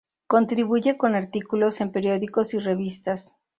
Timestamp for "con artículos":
0.97-1.79